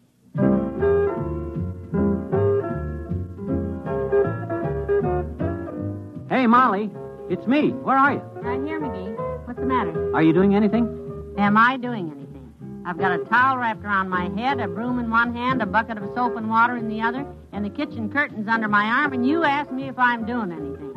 Hey, 6.30 6.46
Molly, 6.46 6.92
it's 7.28 7.44
me. 7.48 7.70
Where 7.70 7.96
are 7.96 8.12
you? 8.12 8.22
I'm 8.44 8.64
here, 8.64 8.80
McGee. 8.80 9.48
What's 9.48 9.58
the 9.58 9.66
matter? 9.66 10.14
Are 10.14 10.22
you 10.22 10.32
doing 10.32 10.54
anything? 10.54 11.34
Am 11.36 11.56
I 11.56 11.76
doing 11.76 12.12
anything? 12.12 12.84
I've 12.86 12.98
got 12.98 13.18
a 13.18 13.24
towel 13.24 13.58
wrapped 13.58 13.84
around 13.84 14.10
my 14.10 14.28
head, 14.40 14.60
a 14.60 14.68
broom 14.68 15.00
in 15.00 15.10
one 15.10 15.34
hand, 15.34 15.60
a 15.60 15.66
bucket 15.66 15.98
of 15.98 16.08
soap 16.14 16.36
and 16.36 16.48
water 16.48 16.76
in 16.76 16.88
the 16.88 17.00
other, 17.00 17.26
and 17.50 17.64
the 17.64 17.70
kitchen 17.70 18.08
curtains 18.08 18.46
under 18.46 18.68
my 18.68 18.84
arm, 18.84 19.12
and 19.12 19.26
you 19.26 19.42
ask 19.42 19.72
me 19.72 19.88
if 19.88 19.98
I'm 19.98 20.24
doing 20.24 20.52
anything. 20.52 20.94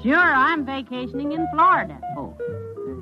Sure, 0.00 0.14
I'm 0.14 0.64
vacationing 0.64 1.32
in 1.32 1.44
Florida. 1.52 2.00
Oh, 2.16 2.27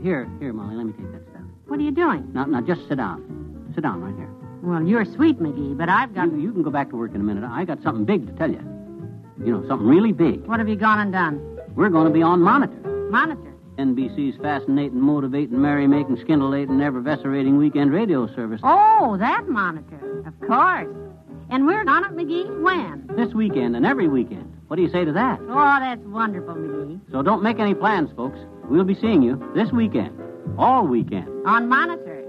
here, 0.03 0.29
here, 0.39 0.53
Molly. 0.53 0.77
Let 0.77 0.87
me 0.87 0.93
take 0.93 1.13
that 1.13 1.23
stuff. 1.31 1.43
What 1.67 1.79
are 1.81 1.83
you 1.83 1.91
doing? 1.91 2.31
Now, 2.33 2.45
now, 2.45 2.61
just 2.61 2.89
sit 2.89 2.97
down. 2.97 3.73
Sit 3.75 3.83
down 3.83 4.01
right 4.01 4.15
here. 4.15 4.31
Well, 4.63 4.83
you're 4.83 5.05
sweet, 5.05 5.39
McGee, 5.39 5.77
but 5.77 5.89
I've 5.89 6.15
got. 6.15 6.31
You, 6.33 6.39
you 6.39 6.53
can 6.53 6.63
go 6.63 6.71
back 6.71 6.91
to 6.91 6.97
work 6.97 7.15
in 7.15 7.21
a 7.21 7.25
minute. 7.25 7.45
I 7.45 7.65
got 7.65 7.83
something 7.83 8.05
big 8.05 8.27
to 8.27 8.33
tell 8.33 8.51
you. 8.51 8.61
You 9.45 9.53
know, 9.53 9.69
something 9.69 9.87
really 9.87 10.13
big. 10.13 10.47
What 10.47 10.59
have 10.61 10.69
you 10.69 10.77
gone 10.77 11.01
and 11.01 11.13
done? 11.13 11.61
We're 11.75 11.91
going 11.91 12.07
to 12.07 12.13
be 12.13 12.23
on 12.23 12.41
Monitor. 12.41 12.77
Monitor. 13.11 13.53
NBC's 13.79 14.41
fascinating, 14.41 14.99
motivating, 14.99 15.61
merry-making, 15.61 16.17
scintillating, 16.27 16.81
ever-vescerating 16.81 17.59
weekend 17.59 17.93
radio 17.93 18.27
service. 18.35 18.61
Oh, 18.65 19.17
that 19.19 19.49
monitor. 19.49 20.25
Of 20.27 20.41
course. 20.41 20.89
And 21.51 21.67
we're 21.67 21.87
on 21.87 22.05
it, 22.05 22.17
McGee. 22.17 22.63
When? 22.63 23.07
This 23.17 23.35
weekend 23.35 23.77
and 23.77 23.85
every 23.85 24.09
weekend. 24.09 24.53
What 24.69 24.77
do 24.77 24.83
you 24.83 24.91
say 24.91 25.05
to 25.05 25.13
that? 25.13 25.39
Oh, 25.43 25.77
that's 25.79 26.01
wonderful, 26.07 26.55
McGee. 26.55 27.01
So 27.13 27.23
don't 27.23 27.43
make 27.43 27.59
any 27.59 27.75
plans, 27.75 28.11
folks. 28.17 28.39
We'll 28.69 28.83
be 28.83 28.97
seeing 28.97 29.23
you 29.23 29.41
this 29.55 29.71
weekend. 29.71 30.21
All 30.59 30.85
weekend. 30.85 31.29
On 31.47 31.69
Monitor. 31.69 32.25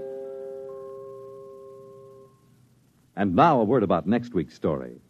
And 3.16 3.34
now 3.34 3.60
a 3.60 3.64
word 3.64 3.82
about 3.82 4.06
next 4.06 4.34
week's 4.34 4.54
story. 4.54 5.00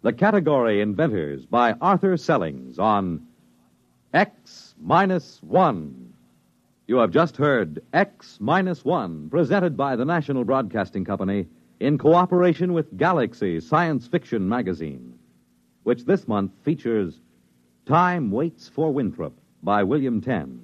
The 0.00 0.14
category 0.14 0.80
Inventors 0.80 1.44
by 1.44 1.72
Arthur 1.82 2.16
Sellings 2.16 2.78
on 2.78 3.26
X 4.14 4.74
minus 4.80 5.38
one. 5.42 6.14
You 6.86 6.96
have 6.96 7.10
just 7.10 7.36
heard 7.36 7.82
X 7.92 8.38
minus 8.40 8.86
one, 8.86 9.28
presented 9.28 9.76
by 9.76 9.96
the 9.96 10.06
National 10.06 10.44
Broadcasting 10.44 11.04
Company 11.04 11.46
in 11.78 11.98
cooperation 11.98 12.72
with 12.72 12.96
Galaxy 12.96 13.60
Science 13.60 14.06
Fiction 14.06 14.48
Magazine, 14.48 15.18
which 15.82 16.06
this 16.06 16.26
month 16.26 16.52
features 16.64 17.20
Time 17.84 18.30
Waits 18.30 18.70
for 18.70 18.90
Winthrop 18.90 19.34
by 19.66 19.82
William 19.82 20.20
Tenn. 20.20 20.60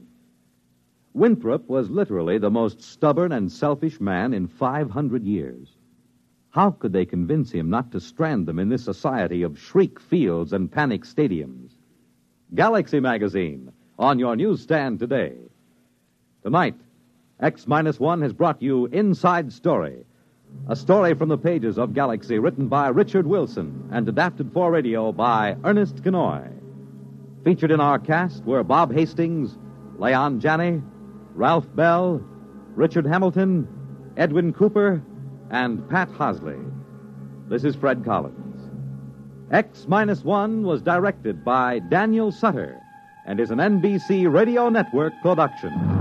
Winthrop 1.13 1.69
was 1.69 1.91
literally 1.91 2.39
the 2.39 2.53
most 2.53 2.81
stubborn 2.81 3.33
and 3.33 3.51
selfish 3.51 4.01
man 4.01 4.33
in 4.33 4.47
500 4.47 5.25
years. 5.25 5.77
How 6.51 6.71
could 6.71 6.93
they 6.93 7.05
convince 7.05 7.51
him 7.51 7.69
not 7.69 7.91
to 7.91 8.01
strand 8.01 8.47
them 8.47 8.61
in 8.61 8.69
this 8.69 8.85
society 8.85 9.43
of 9.43 9.59
shriek 9.59 9.99
fields 9.99 10.53
and 10.53 10.71
panic 10.71 11.03
stadiums? 11.03 11.73
Galaxy 12.55 13.01
Magazine, 13.01 13.73
on 13.99 14.21
your 14.21 14.37
newsstand 14.37 15.01
today. 15.01 15.35
Tonight, 16.45 16.77
X 17.41 17.67
Minus 17.67 17.99
One 17.99 18.23
has 18.23 18.33
brought 18.33 18.63
you 18.63 18.87
Inside 18.87 19.53
Story, 19.53 20.05
a 20.69 20.77
story 20.77 21.15
from 21.15 21.29
the 21.29 21.39
pages 21.39 21.77
of 21.77 21.93
Galaxy 21.93 22.39
written 22.39 22.69
by 22.69 22.87
Richard 22.87 23.27
Wilson 23.27 23.89
and 23.91 24.09
adapted 24.09 24.53
for 24.53 24.71
radio 24.71 25.11
by 25.11 25.57
Ernest 25.65 25.97
Kinoy. 26.05 26.62
Featured 27.45 27.73
in 27.73 27.81
our 27.81 27.99
cast 27.99 28.45
were 28.45 28.63
Bob 28.63 28.93
Hastings, 28.93 29.59
Leon 29.99 30.39
Janney, 30.39 30.81
Ralph 31.35 31.67
Bell, 31.75 32.23
Richard 32.77 33.05
Hamilton, 33.05 33.67
Edwin 34.17 34.53
Cooper, 34.53 35.03
and 35.51 35.89
Pat 35.91 36.09
Hosley. 36.11 36.63
This 37.49 37.65
is 37.65 37.75
Fred 37.75 38.05
Collins. 38.05 38.71
X 39.51 39.87
Minus 39.89 40.23
One 40.23 40.63
was 40.63 40.83
directed 40.83 41.45
by 41.45 41.81
Daniel 41.81 42.31
Sutter 42.31 42.81
and 43.27 43.41
is 43.41 43.51
an 43.51 43.59
NBC 43.59 44.33
Radio 44.33 44.69
Network 44.69 45.13
production. 45.21 45.92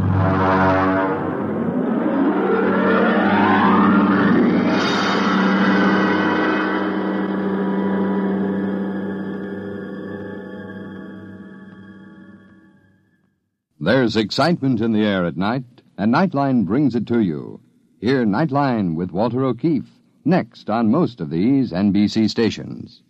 There's 13.84 14.16
excitement 14.16 14.80
in 14.80 14.92
the 14.92 15.04
air 15.04 15.26
at 15.26 15.36
night, 15.36 15.64
and 15.98 16.14
Nightline 16.14 16.66
brings 16.66 16.94
it 16.94 17.08
to 17.08 17.20
you. 17.20 17.62
Hear 18.00 18.28
Nightline 18.28 18.94
with 18.94 19.10
Walter 19.10 19.44
O'Keefe 19.44 19.90
next 20.24 20.70
on 20.70 20.92
most 20.92 21.20
of 21.20 21.32
these 21.32 21.72
NBC 21.72 22.30
stations. 22.30 23.02